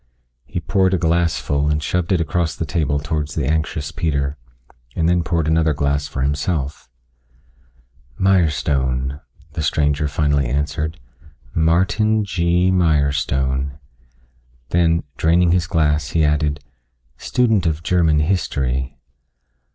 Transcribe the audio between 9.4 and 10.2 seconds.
the stranger